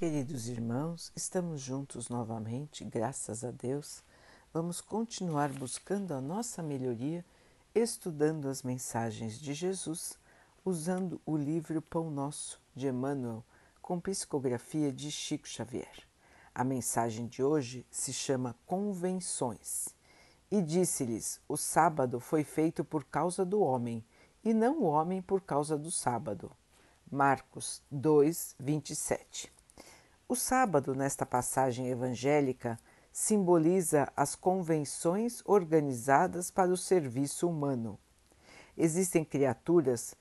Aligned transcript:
Queridos 0.00 0.48
irmãos, 0.48 1.12
estamos 1.14 1.60
juntos 1.60 2.08
novamente, 2.08 2.82
graças 2.86 3.44
a 3.44 3.50
Deus. 3.50 4.02
Vamos 4.50 4.80
continuar 4.80 5.52
buscando 5.52 6.14
a 6.14 6.22
nossa 6.22 6.62
melhoria, 6.62 7.22
estudando 7.74 8.48
as 8.48 8.62
mensagens 8.62 9.38
de 9.38 9.52
Jesus, 9.52 10.18
usando 10.64 11.20
o 11.26 11.36
livro 11.36 11.82
Pão 11.82 12.10
Nosso 12.10 12.58
de 12.74 12.86
Emmanuel, 12.86 13.44
com 13.82 14.00
psicografia 14.00 14.90
de 14.90 15.10
Chico 15.10 15.46
Xavier. 15.46 16.08
A 16.54 16.64
mensagem 16.64 17.26
de 17.26 17.42
hoje 17.42 17.84
se 17.90 18.10
chama 18.10 18.56
Convenções. 18.64 19.90
E 20.50 20.62
disse-lhes: 20.62 21.42
O 21.46 21.58
sábado 21.58 22.18
foi 22.20 22.42
feito 22.42 22.82
por 22.82 23.04
causa 23.04 23.44
do 23.44 23.60
homem, 23.60 24.02
e 24.42 24.54
não 24.54 24.78
o 24.78 24.84
homem 24.84 25.20
por 25.20 25.42
causa 25.42 25.76
do 25.76 25.90
sábado. 25.90 26.50
Marcos 27.12 27.82
2, 27.90 28.56
27. 28.58 29.59
O 30.30 30.36
sábado, 30.36 30.94
nesta 30.94 31.26
passagem 31.26 31.88
evangélica, 31.88 32.78
simboliza 33.12 34.08
as 34.16 34.36
convenções 34.36 35.42
organizadas 35.44 36.52
para 36.52 36.70
o 36.70 36.76
serviço 36.76 37.48
humano. 37.48 37.98
Existem 38.78 39.24
criaturas 39.24 40.14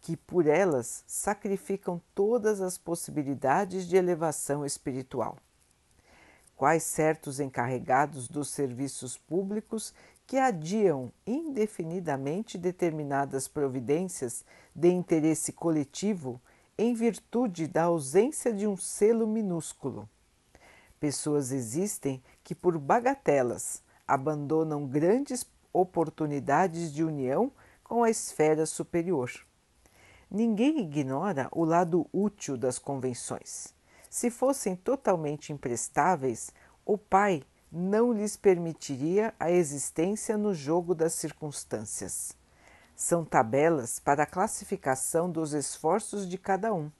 que, 0.00 0.16
por 0.16 0.48
elas, 0.48 1.04
sacrificam 1.06 2.02
todas 2.16 2.60
as 2.60 2.76
possibilidades 2.76 3.86
de 3.86 3.94
elevação 3.94 4.66
espiritual. 4.66 5.38
Quais 6.56 6.82
certos 6.82 7.38
encarregados 7.38 8.26
dos 8.26 8.48
serviços 8.48 9.16
públicos 9.16 9.94
que 10.26 10.36
adiam 10.36 11.12
indefinidamente 11.24 12.58
determinadas 12.58 13.46
providências 13.46 14.44
de 14.74 14.88
interesse 14.88 15.52
coletivo 15.52 16.42
em 16.76 16.94
virtude 16.94 17.66
da 17.66 17.84
ausência 17.84 18.52
de 18.52 18.66
um 18.66 18.76
selo 18.76 19.26
minúsculo. 19.26 20.08
Pessoas 20.98 21.52
existem 21.52 22.22
que, 22.42 22.54
por 22.54 22.78
bagatelas, 22.78 23.82
abandonam 24.06 24.86
grandes 24.86 25.46
oportunidades 25.72 26.92
de 26.92 27.04
união 27.04 27.52
com 27.82 28.02
a 28.02 28.10
esfera 28.10 28.66
superior. 28.66 29.30
Ninguém 30.30 30.80
ignora 30.80 31.48
o 31.52 31.64
lado 31.64 32.06
útil 32.12 32.56
das 32.56 32.78
convenções. 32.78 33.74
Se 34.10 34.30
fossem 34.30 34.74
totalmente 34.74 35.52
imprestáveis, 35.52 36.52
o 36.84 36.96
Pai 36.96 37.42
não 37.70 38.12
lhes 38.12 38.36
permitiria 38.36 39.34
a 39.38 39.50
existência 39.50 40.38
no 40.38 40.54
jogo 40.54 40.94
das 40.94 41.12
circunstâncias. 41.14 42.36
São 42.96 43.24
tabelas 43.24 43.98
para 43.98 44.22
a 44.22 44.26
classificação 44.26 45.30
dos 45.30 45.52
esforços 45.52 46.28
de 46.28 46.38
cada 46.38 46.72
um, 46.72 46.90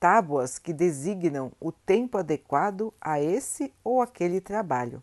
tábuas 0.00 0.58
que 0.58 0.72
designam 0.72 1.52
o 1.60 1.70
tempo 1.70 2.16
adequado 2.16 2.94
a 3.00 3.20
esse 3.20 3.72
ou 3.84 4.00
aquele 4.00 4.40
trabalho. 4.40 5.02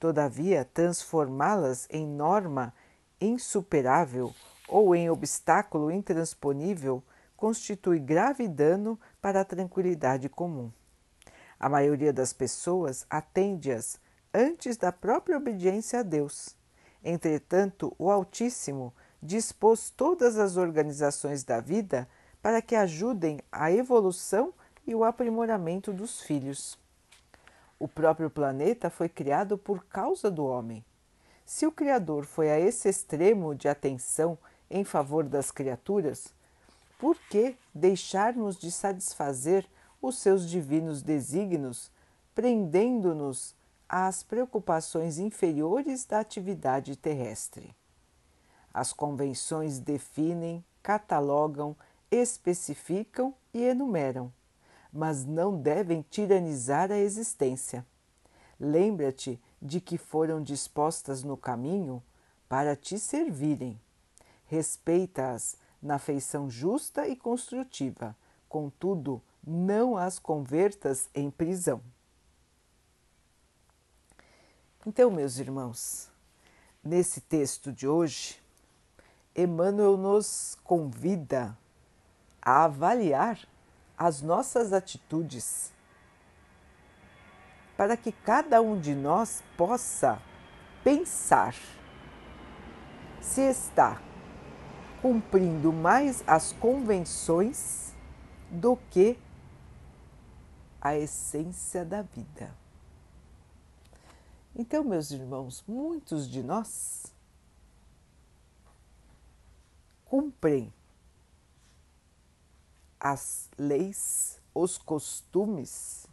Todavia, 0.00 0.68
transformá-las 0.74 1.86
em 1.88 2.06
norma 2.06 2.74
insuperável 3.20 4.34
ou 4.68 4.94
em 4.94 5.08
obstáculo 5.08 5.90
intransponível 5.90 7.02
constitui 7.36 7.98
grave 7.98 8.48
dano 8.48 8.98
para 9.20 9.40
a 9.40 9.44
tranquilidade 9.44 10.28
comum. 10.28 10.72
A 11.58 11.68
maioria 11.68 12.12
das 12.12 12.32
pessoas 12.32 13.06
atende-as 13.08 13.98
antes 14.32 14.76
da 14.76 14.90
própria 14.90 15.36
obediência 15.36 16.00
a 16.00 16.02
Deus. 16.02 16.56
Entretanto, 17.02 17.94
o 17.98 18.10
Altíssimo 18.10 18.92
dispôs 19.24 19.88
todas 19.88 20.38
as 20.38 20.58
organizações 20.58 21.42
da 21.42 21.58
vida 21.58 22.06
para 22.42 22.60
que 22.60 22.76
ajudem 22.76 23.40
a 23.50 23.72
evolução 23.72 24.52
e 24.86 24.94
o 24.94 25.02
aprimoramento 25.02 25.94
dos 25.94 26.20
filhos. 26.20 26.78
O 27.78 27.88
próprio 27.88 28.28
planeta 28.28 28.90
foi 28.90 29.08
criado 29.08 29.56
por 29.56 29.86
causa 29.86 30.30
do 30.30 30.44
homem. 30.44 30.84
Se 31.46 31.66
o 31.66 31.72
Criador 31.72 32.26
foi 32.26 32.50
a 32.50 32.60
esse 32.60 32.86
extremo 32.86 33.54
de 33.54 33.66
atenção 33.66 34.36
em 34.70 34.84
favor 34.84 35.24
das 35.24 35.50
criaturas, 35.50 36.28
por 36.98 37.16
que 37.30 37.56
deixarmos 37.74 38.58
de 38.58 38.70
satisfazer 38.70 39.66
os 40.02 40.18
seus 40.18 40.48
divinos 40.48 41.02
desígnios, 41.02 41.90
prendendo-nos 42.34 43.54
às 43.88 44.22
preocupações 44.22 45.18
inferiores 45.18 46.04
da 46.04 46.20
atividade 46.20 46.94
terrestre? 46.94 47.74
As 48.74 48.92
convenções 48.92 49.78
definem, 49.78 50.64
catalogam, 50.82 51.76
especificam 52.10 53.32
e 53.54 53.62
enumeram, 53.62 54.32
mas 54.92 55.24
não 55.24 55.56
devem 55.56 56.04
tiranizar 56.10 56.90
a 56.90 56.98
existência. 56.98 57.86
Lembra-te 58.58 59.40
de 59.62 59.80
que 59.80 59.96
foram 59.96 60.42
dispostas 60.42 61.22
no 61.22 61.36
caminho 61.36 62.02
para 62.48 62.74
te 62.74 62.98
servirem. 62.98 63.80
Respeita-as 64.46 65.56
na 65.80 66.00
feição 66.00 66.50
justa 66.50 67.06
e 67.06 67.14
construtiva, 67.14 68.16
contudo, 68.48 69.22
não 69.46 69.96
as 69.96 70.18
convertas 70.18 71.08
em 71.14 71.30
prisão. 71.30 71.80
Então, 74.86 75.10
meus 75.10 75.38
irmãos, 75.38 76.10
nesse 76.82 77.20
texto 77.20 77.72
de 77.72 77.88
hoje, 77.88 78.43
Emmanuel 79.36 79.96
nos 79.96 80.56
convida 80.62 81.56
a 82.40 82.64
avaliar 82.64 83.38
as 83.96 84.22
nossas 84.22 84.72
atitudes 84.72 85.72
para 87.76 87.96
que 87.96 88.12
cada 88.12 88.62
um 88.62 88.78
de 88.78 88.94
nós 88.94 89.42
possa 89.56 90.20
pensar 90.84 91.54
se 93.20 93.40
está 93.40 94.00
cumprindo 95.02 95.72
mais 95.72 96.22
as 96.26 96.52
convenções 96.52 97.92
do 98.50 98.76
que 98.90 99.18
a 100.80 100.96
essência 100.96 101.84
da 101.84 102.02
vida. 102.02 102.54
Então, 104.54 104.84
meus 104.84 105.10
irmãos, 105.10 105.64
muitos 105.66 106.28
de 106.28 106.42
nós 106.42 107.13
cumprem 110.04 110.72
as 112.98 113.50
leis, 113.58 114.40
os 114.54 114.78
costumes 114.78 116.06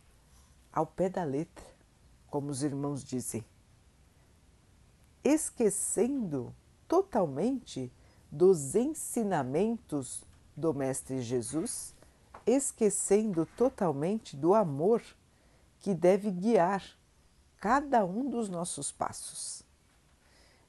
ao 0.74 0.86
pé 0.86 1.10
da 1.10 1.24
letra, 1.24 1.66
como 2.28 2.50
os 2.50 2.64
irmãos 2.64 3.04
dizem, 3.04 3.46
esquecendo 5.24 6.54
totalmente 6.88 7.92
dos 8.32 8.76
ensinamentos 8.76 10.24
do 10.56 10.74
Mestre 10.74 11.22
Jesus, 11.22 11.94
esquecendo 12.46 13.46
totalmente 13.58 14.36
do 14.36 14.54
amor 14.54 15.02
que 15.80 15.94
deve 15.94 16.32
guiar 16.32 16.84
cada 17.58 18.04
um 18.04 18.30
dos 18.30 18.50
nossos 18.50 18.92
passos. 18.92 19.64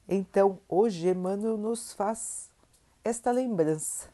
Então, 0.08 0.58
hoje 0.68 1.08
Emmanuel 1.08 1.56
nos 1.56 1.92
faz 1.92 2.51
esta 3.04 3.30
lembrança. 3.30 4.08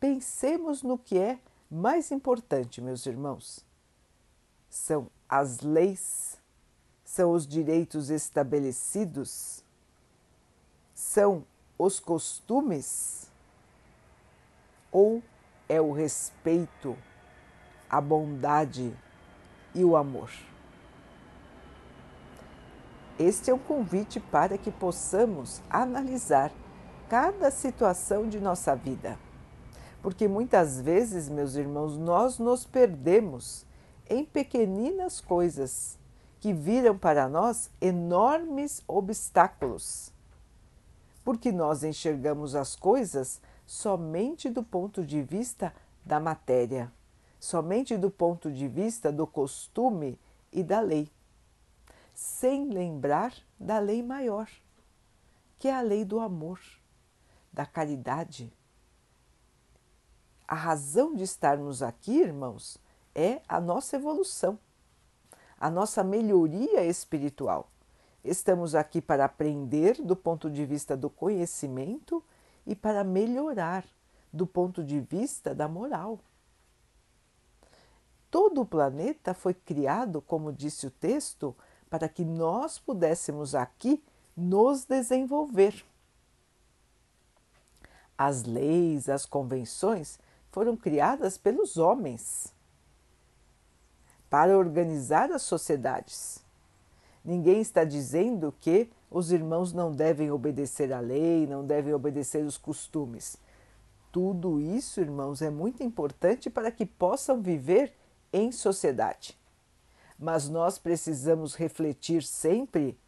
Pensemos 0.00 0.82
no 0.82 0.98
que 0.98 1.18
é 1.18 1.38
mais 1.70 2.10
importante, 2.10 2.80
meus 2.80 3.06
irmãos. 3.06 3.64
São 4.68 5.08
as 5.28 5.60
leis, 5.60 6.40
são 7.04 7.32
os 7.32 7.46
direitos 7.46 8.10
estabelecidos, 8.10 9.62
são 10.94 11.44
os 11.78 11.98
costumes 12.00 13.30
ou 14.90 15.22
é 15.68 15.80
o 15.80 15.92
respeito, 15.92 16.96
a 17.88 18.00
bondade 18.00 18.96
e 19.74 19.84
o 19.84 19.96
amor? 19.96 20.30
Este 23.18 23.50
é 23.50 23.54
um 23.54 23.58
convite 23.58 24.18
para 24.18 24.58
que 24.58 24.70
possamos 24.70 25.62
analisar 25.70 26.50
cada 27.14 27.48
situação 27.48 28.28
de 28.28 28.40
nossa 28.40 28.74
vida. 28.74 29.16
Porque 30.02 30.26
muitas 30.26 30.80
vezes, 30.80 31.28
meus 31.28 31.54
irmãos, 31.54 31.96
nós 31.96 32.40
nos 32.40 32.66
perdemos 32.66 33.64
em 34.10 34.24
pequeninas 34.24 35.20
coisas 35.20 35.96
que 36.40 36.52
viram 36.52 36.98
para 36.98 37.28
nós 37.28 37.70
enormes 37.80 38.82
obstáculos. 38.88 40.10
Porque 41.24 41.52
nós 41.52 41.84
enxergamos 41.84 42.56
as 42.56 42.74
coisas 42.74 43.40
somente 43.64 44.50
do 44.50 44.64
ponto 44.64 45.04
de 45.04 45.22
vista 45.22 45.72
da 46.04 46.18
matéria, 46.18 46.90
somente 47.38 47.96
do 47.96 48.10
ponto 48.10 48.50
de 48.50 48.66
vista 48.66 49.12
do 49.12 49.24
costume 49.24 50.18
e 50.52 50.64
da 50.64 50.80
lei, 50.80 51.08
sem 52.12 52.70
lembrar 52.70 53.32
da 53.56 53.78
lei 53.78 54.02
maior, 54.02 54.48
que 55.60 55.68
é 55.68 55.72
a 55.76 55.80
lei 55.80 56.04
do 56.04 56.18
amor 56.18 56.58
da 57.54 57.64
caridade. 57.64 58.52
A 60.46 60.56
razão 60.56 61.14
de 61.14 61.22
estarmos 61.22 61.82
aqui, 61.82 62.18
irmãos, 62.18 62.76
é 63.14 63.40
a 63.48 63.60
nossa 63.60 63.94
evolução, 63.94 64.58
a 65.58 65.70
nossa 65.70 66.02
melhoria 66.02 66.84
espiritual. 66.84 67.70
Estamos 68.24 68.74
aqui 68.74 69.00
para 69.00 69.24
aprender 69.24 70.02
do 70.02 70.16
ponto 70.16 70.50
de 70.50 70.66
vista 70.66 70.96
do 70.96 71.08
conhecimento 71.08 72.22
e 72.66 72.74
para 72.74 73.04
melhorar 73.04 73.84
do 74.32 74.46
ponto 74.46 74.82
de 74.82 74.98
vista 74.98 75.54
da 75.54 75.68
moral. 75.68 76.18
Todo 78.30 78.62
o 78.62 78.66
planeta 78.66 79.32
foi 79.32 79.54
criado, 79.54 80.20
como 80.20 80.52
disse 80.52 80.88
o 80.88 80.90
texto, 80.90 81.54
para 81.88 82.08
que 82.08 82.24
nós 82.24 82.80
pudéssemos 82.80 83.54
aqui 83.54 84.02
nos 84.36 84.84
desenvolver. 84.84 85.84
As 88.16 88.44
leis, 88.44 89.08
as 89.08 89.26
convenções 89.26 90.18
foram 90.50 90.76
criadas 90.76 91.36
pelos 91.36 91.76
homens 91.76 92.54
para 94.30 94.56
organizar 94.56 95.30
as 95.30 95.42
sociedades. 95.42 96.44
Ninguém 97.24 97.60
está 97.60 97.84
dizendo 97.84 98.54
que 98.60 98.90
os 99.10 99.30
irmãos 99.30 99.72
não 99.72 99.92
devem 99.92 100.30
obedecer 100.30 100.92
à 100.92 101.00
lei, 101.00 101.46
não 101.46 101.64
devem 101.64 101.94
obedecer 101.94 102.44
os 102.44 102.58
costumes. 102.58 103.36
Tudo 104.10 104.60
isso, 104.60 105.00
irmãos, 105.00 105.40
é 105.40 105.50
muito 105.50 105.82
importante 105.82 106.50
para 106.50 106.70
que 106.70 106.84
possam 106.84 107.40
viver 107.40 107.92
em 108.32 108.52
sociedade. 108.52 109.38
Mas 110.18 110.48
nós 110.48 110.78
precisamos 110.78 111.54
refletir 111.54 112.22
sempre 112.22 112.98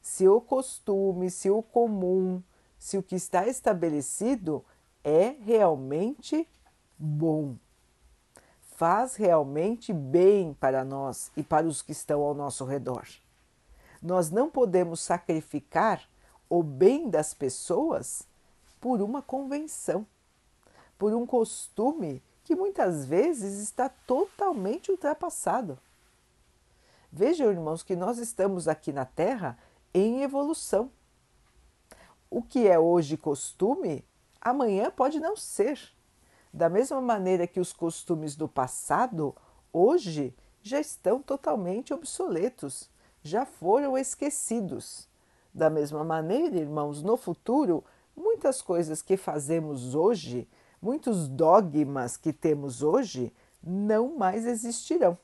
se 0.00 0.28
o 0.28 0.40
costume, 0.40 1.30
se 1.30 1.50
o 1.50 1.62
comum, 1.62 2.42
se 2.78 2.98
o 2.98 3.02
que 3.02 3.14
está 3.14 3.46
estabelecido 3.46 4.64
é 5.02 5.36
realmente 5.40 6.48
bom, 6.98 7.56
faz 8.76 9.16
realmente 9.16 9.92
bem 9.92 10.54
para 10.54 10.84
nós 10.84 11.30
e 11.36 11.42
para 11.42 11.66
os 11.66 11.80
que 11.82 11.92
estão 11.92 12.22
ao 12.22 12.34
nosso 12.34 12.64
redor. 12.64 13.06
Nós 14.02 14.30
não 14.30 14.50
podemos 14.50 15.00
sacrificar 15.00 16.08
o 16.48 16.62
bem 16.62 17.08
das 17.08 17.34
pessoas 17.34 18.26
por 18.80 19.00
uma 19.00 19.22
convenção, 19.22 20.06
por 20.98 21.12
um 21.12 21.26
costume 21.26 22.22
que 22.44 22.54
muitas 22.54 23.04
vezes 23.04 23.60
está 23.60 23.88
totalmente 23.88 24.90
ultrapassado. 24.90 25.78
Vejam, 27.10 27.50
irmãos, 27.50 27.82
que 27.82 27.96
nós 27.96 28.18
estamos 28.18 28.68
aqui 28.68 28.92
na 28.92 29.04
Terra 29.04 29.58
em 29.92 30.22
evolução. 30.22 30.90
O 32.30 32.42
que 32.42 32.66
é 32.66 32.78
hoje 32.78 33.16
costume, 33.16 34.04
amanhã 34.40 34.90
pode 34.90 35.20
não 35.20 35.36
ser. 35.36 35.78
Da 36.52 36.68
mesma 36.68 37.00
maneira 37.00 37.46
que 37.46 37.60
os 37.60 37.72
costumes 37.72 38.34
do 38.34 38.48
passado, 38.48 39.34
hoje 39.72 40.34
já 40.62 40.80
estão 40.80 41.22
totalmente 41.22 41.92
obsoletos, 41.94 42.90
já 43.22 43.44
foram 43.44 43.96
esquecidos. 43.96 45.08
Da 45.52 45.70
mesma 45.70 46.04
maneira, 46.04 46.56
irmãos, 46.56 47.02
no 47.02 47.16
futuro, 47.16 47.84
muitas 48.16 48.60
coisas 48.60 49.02
que 49.02 49.16
fazemos 49.16 49.94
hoje 49.94 50.48
muitos 50.80 51.28
dogmas 51.28 52.16
que 52.16 52.32
temos 52.32 52.82
hoje 52.82 53.32
não 53.62 54.16
mais 54.16 54.46
existirão. 54.46 55.18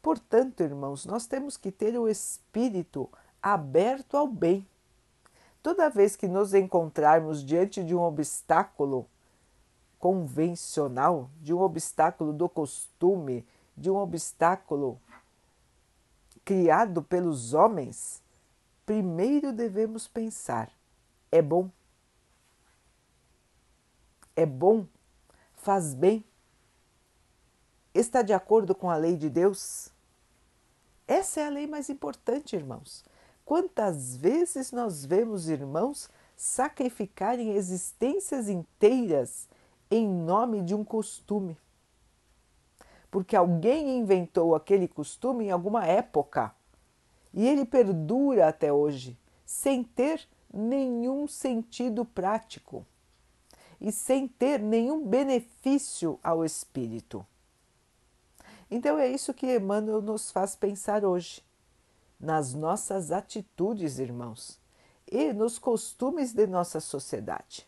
Portanto, 0.00 0.60
irmãos, 0.60 1.06
nós 1.06 1.26
temos 1.26 1.56
que 1.56 1.70
ter 1.70 1.96
o 1.96 2.08
espírito 2.08 3.08
aberto 3.40 4.16
ao 4.16 4.26
bem. 4.26 4.66
Toda 5.62 5.88
vez 5.88 6.16
que 6.16 6.26
nos 6.26 6.54
encontrarmos 6.54 7.44
diante 7.44 7.84
de 7.84 7.94
um 7.94 8.00
obstáculo 8.00 9.06
convencional, 9.98 11.30
de 11.40 11.54
um 11.54 11.60
obstáculo 11.60 12.32
do 12.32 12.48
costume, 12.48 13.46
de 13.76 13.90
um 13.90 13.96
obstáculo 13.96 15.00
criado 16.44 17.02
pelos 17.02 17.54
homens, 17.54 18.20
primeiro 18.84 19.52
devemos 19.52 20.08
pensar: 20.08 20.70
é 21.30 21.40
bom 21.40 21.70
é 24.34 24.46
bom, 24.46 24.86
faz 25.54 25.94
bem, 25.94 26.24
está 27.94 28.22
de 28.22 28.32
acordo 28.32 28.74
com 28.74 28.90
a 28.90 28.96
lei 28.96 29.16
de 29.16 29.28
Deus? 29.28 29.90
Essa 31.06 31.40
é 31.40 31.46
a 31.46 31.50
lei 31.50 31.66
mais 31.66 31.90
importante, 31.90 32.56
irmãos. 32.56 33.04
Quantas 33.52 34.16
vezes 34.16 34.72
nós 34.72 35.04
vemos 35.04 35.46
irmãos 35.46 36.08
sacrificarem 36.34 37.52
existências 37.52 38.48
inteiras 38.48 39.46
em 39.90 40.08
nome 40.08 40.62
de 40.62 40.74
um 40.74 40.82
costume? 40.82 41.58
Porque 43.10 43.36
alguém 43.36 43.98
inventou 43.98 44.54
aquele 44.54 44.88
costume 44.88 45.44
em 45.44 45.50
alguma 45.50 45.84
época 45.84 46.50
e 47.30 47.46
ele 47.46 47.66
perdura 47.66 48.48
até 48.48 48.72
hoje, 48.72 49.18
sem 49.44 49.84
ter 49.84 50.26
nenhum 50.50 51.28
sentido 51.28 52.06
prático 52.06 52.86
e 53.78 53.92
sem 53.92 54.26
ter 54.26 54.60
nenhum 54.60 55.06
benefício 55.06 56.18
ao 56.24 56.42
espírito. 56.42 57.22
Então 58.70 58.98
é 58.98 59.08
isso 59.08 59.34
que 59.34 59.54
Emmanuel 59.54 60.00
nos 60.00 60.30
faz 60.30 60.56
pensar 60.56 61.04
hoje, 61.04 61.42
nas 62.22 62.54
nossas 62.54 63.10
atitudes, 63.10 63.98
irmãos, 63.98 64.58
e 65.10 65.32
nos 65.32 65.58
costumes 65.58 66.32
de 66.32 66.46
nossa 66.46 66.78
sociedade. 66.80 67.66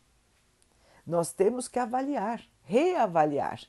Nós 1.06 1.32
temos 1.32 1.68
que 1.68 1.78
avaliar, 1.78 2.40
reavaliar 2.62 3.60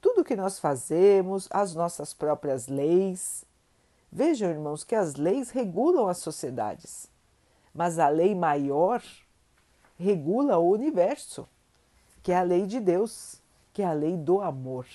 tudo 0.00 0.24
que 0.24 0.36
nós 0.36 0.58
fazemos, 0.58 1.48
as 1.50 1.74
nossas 1.74 2.14
próprias 2.14 2.68
leis. 2.68 3.44
Vejam, 4.10 4.48
irmãos, 4.48 4.84
que 4.84 4.94
as 4.94 5.16
leis 5.16 5.50
regulam 5.50 6.08
as 6.08 6.18
sociedades, 6.18 7.08
mas 7.74 7.98
a 7.98 8.08
lei 8.08 8.34
maior 8.34 9.02
regula 9.98 10.56
o 10.56 10.70
universo 10.70 11.46
que 12.22 12.32
é 12.32 12.36
a 12.36 12.42
lei 12.42 12.66
de 12.66 12.80
Deus, 12.80 13.40
que 13.72 13.82
é 13.82 13.86
a 13.86 13.92
lei 13.92 14.16
do 14.16 14.40
amor. 14.40 14.86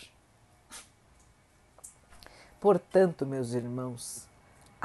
Portanto, 2.59 3.25
meus 3.25 3.53
irmãos, 3.53 4.27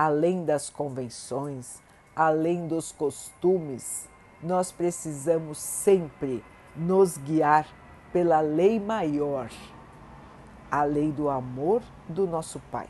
além 0.02 0.44
das 0.44 0.70
convenções, 0.70 1.82
além 2.16 2.66
dos 2.66 2.90
costumes, 2.90 4.08
nós 4.42 4.72
precisamos 4.72 5.58
sempre 5.58 6.42
nos 6.74 7.18
guiar 7.18 7.66
pela 8.12 8.40
lei 8.40 8.80
maior, 8.80 9.50
a 10.70 10.84
lei 10.84 11.12
do 11.12 11.28
amor 11.28 11.82
do 12.08 12.26
nosso 12.26 12.58
Pai, 12.70 12.88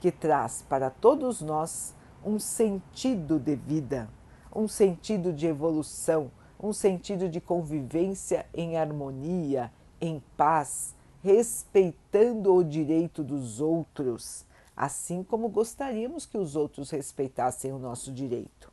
que 0.00 0.12
traz 0.12 0.62
para 0.68 0.88
todos 0.88 1.40
nós 1.40 1.94
um 2.24 2.38
sentido 2.38 3.40
de 3.40 3.56
vida, 3.56 4.08
um 4.54 4.68
sentido 4.68 5.32
de 5.32 5.46
evolução 5.46 6.30
um 6.62 6.72
sentido 6.72 7.28
de 7.28 7.40
convivência 7.40 8.46
em 8.54 8.76
harmonia, 8.76 9.72
em 10.00 10.22
paz, 10.36 10.94
respeitando 11.20 12.54
o 12.54 12.62
direito 12.62 13.24
dos 13.24 13.60
outros, 13.60 14.46
assim 14.76 15.22
como 15.22 15.48
gostaríamos 15.48 16.26
que 16.26 16.38
os 16.38 16.56
outros 16.56 16.90
respeitassem 16.90 17.72
o 17.72 17.78
nosso 17.78 18.12
direito. 18.12 18.72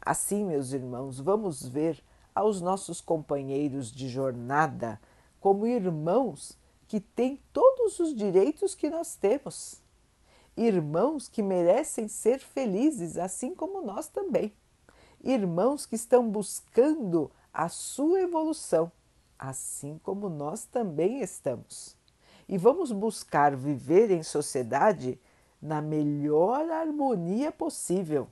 Assim, 0.00 0.44
meus 0.44 0.72
irmãos, 0.72 1.18
vamos 1.18 1.66
ver 1.66 2.02
aos 2.34 2.60
nossos 2.60 3.00
companheiros 3.00 3.90
de 3.90 4.08
jornada 4.08 5.00
como 5.40 5.66
irmãos 5.66 6.58
que 6.88 7.00
têm 7.00 7.40
todos 7.52 7.98
os 7.98 8.14
direitos 8.14 8.74
que 8.74 8.90
nós 8.90 9.16
temos. 9.16 9.82
Irmãos 10.56 11.28
que 11.28 11.42
merecem 11.42 12.06
ser 12.06 12.38
felizes, 12.38 13.16
assim 13.16 13.54
como 13.54 13.82
nós 13.82 14.08
também 14.08 14.52
irmãos 15.24 15.86
que 15.86 15.94
estão 15.94 16.28
buscando 16.30 17.30
a 17.52 17.68
sua 17.68 18.20
evolução, 18.20 18.92
assim 19.38 19.98
como 20.04 20.28
nós 20.28 20.64
também 20.64 21.20
estamos. 21.20 21.96
E 22.48 22.58
vamos 22.58 22.92
buscar 22.92 23.56
viver 23.56 24.10
em 24.10 24.22
sociedade 24.22 25.18
na 25.60 25.80
melhor 25.80 26.70
harmonia 26.70 27.50
possível. 27.50 28.28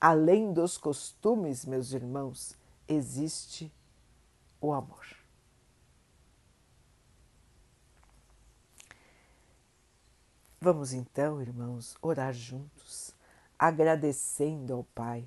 Além 0.00 0.52
dos 0.52 0.78
costumes, 0.78 1.64
meus 1.64 1.92
irmãos, 1.92 2.56
existe 2.88 3.72
o 4.60 4.72
amor. 4.72 5.04
Vamos 10.60 10.92
então, 10.92 11.40
irmãos, 11.40 11.96
orar 12.00 12.32
juntos 12.32 13.14
agradecendo 13.58 14.74
ao 14.74 14.84
Pai 14.84 15.26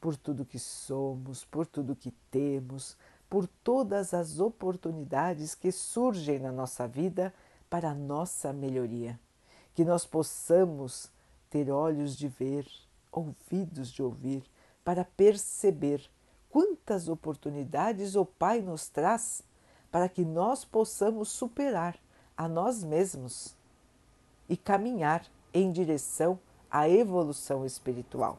por 0.00 0.16
tudo 0.16 0.44
que 0.44 0.58
somos, 0.58 1.44
por 1.44 1.66
tudo 1.66 1.96
que 1.96 2.10
temos, 2.30 2.96
por 3.32 3.46
todas 3.46 4.12
as 4.12 4.40
oportunidades 4.40 5.54
que 5.54 5.72
surgem 5.72 6.38
na 6.38 6.52
nossa 6.52 6.86
vida 6.86 7.32
para 7.70 7.92
a 7.92 7.94
nossa 7.94 8.52
melhoria. 8.52 9.18
Que 9.74 9.86
nós 9.86 10.04
possamos 10.04 11.10
ter 11.48 11.70
olhos 11.70 12.14
de 12.14 12.28
ver, 12.28 12.68
ouvidos 13.10 13.90
de 13.90 14.02
ouvir, 14.02 14.44
para 14.84 15.02
perceber 15.02 16.04
quantas 16.50 17.08
oportunidades 17.08 18.16
o 18.16 18.26
Pai 18.26 18.60
nos 18.60 18.90
traz 18.90 19.42
para 19.90 20.10
que 20.10 20.26
nós 20.26 20.62
possamos 20.62 21.30
superar 21.30 21.98
a 22.36 22.46
nós 22.46 22.84
mesmos 22.84 23.56
e 24.46 24.58
caminhar 24.58 25.24
em 25.54 25.72
direção 25.72 26.38
à 26.70 26.86
evolução 26.86 27.64
espiritual. 27.64 28.38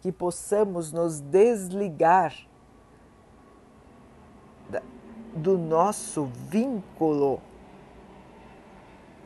Que 0.00 0.12
possamos 0.12 0.92
nos 0.92 1.18
desligar 1.18 2.48
do 5.34 5.56
nosso 5.56 6.26
vínculo 6.48 7.40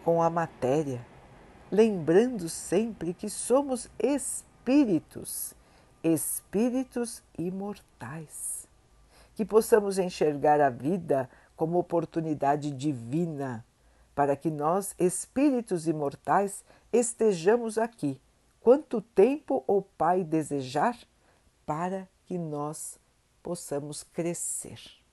com 0.04 0.22
a 0.22 0.28
matéria, 0.28 1.04
lembrando 1.70 2.48
sempre 2.48 3.14
que 3.14 3.30
somos 3.30 3.88
espíritos, 3.98 5.54
espíritos 6.02 7.22
imortais. 7.38 8.68
Que 9.34 9.44
possamos 9.44 9.98
enxergar 9.98 10.60
a 10.60 10.70
vida 10.70 11.28
como 11.56 11.78
oportunidade 11.78 12.70
divina 12.70 13.64
para 14.14 14.36
que 14.36 14.50
nós, 14.50 14.94
espíritos 14.98 15.88
imortais, 15.88 16.64
estejamos 16.92 17.78
aqui, 17.78 18.20
quanto 18.60 19.00
tempo 19.00 19.64
o 19.66 19.82
Pai 19.82 20.22
desejar, 20.22 20.96
para 21.66 22.08
que 22.26 22.38
nós 22.38 22.98
possamos 23.42 24.02
crescer. 24.02 25.03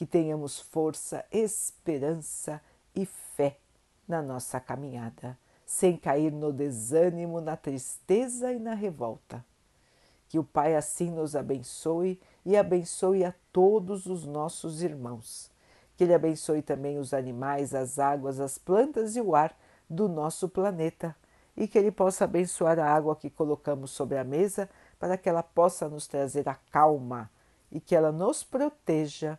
Que 0.00 0.06
tenhamos 0.06 0.58
força, 0.58 1.26
esperança 1.30 2.58
e 2.94 3.04
fé 3.04 3.58
na 4.08 4.22
nossa 4.22 4.58
caminhada, 4.58 5.36
sem 5.66 5.94
cair 5.94 6.32
no 6.32 6.54
desânimo, 6.54 7.38
na 7.38 7.54
tristeza 7.54 8.50
e 8.50 8.58
na 8.58 8.72
revolta. 8.72 9.44
Que 10.26 10.38
o 10.38 10.42
Pai 10.42 10.74
assim 10.74 11.10
nos 11.10 11.36
abençoe 11.36 12.18
e 12.46 12.56
abençoe 12.56 13.26
a 13.26 13.34
todos 13.52 14.06
os 14.06 14.24
nossos 14.24 14.82
irmãos. 14.82 15.50
Que 15.98 16.04
Ele 16.04 16.14
abençoe 16.14 16.62
também 16.62 16.98
os 16.98 17.12
animais, 17.12 17.74
as 17.74 17.98
águas, 17.98 18.40
as 18.40 18.56
plantas 18.56 19.16
e 19.16 19.20
o 19.20 19.36
ar 19.36 19.54
do 19.86 20.08
nosso 20.08 20.48
planeta. 20.48 21.14
E 21.54 21.68
que 21.68 21.78
Ele 21.78 21.90
possa 21.90 22.24
abençoar 22.24 22.78
a 22.78 22.90
água 22.90 23.14
que 23.14 23.28
colocamos 23.28 23.90
sobre 23.90 24.16
a 24.16 24.24
mesa 24.24 24.66
para 24.98 25.18
que 25.18 25.28
ela 25.28 25.42
possa 25.42 25.90
nos 25.90 26.06
trazer 26.06 26.48
a 26.48 26.54
calma 26.54 27.30
e 27.70 27.78
que 27.78 27.94
ela 27.94 28.10
nos 28.10 28.42
proteja 28.42 29.38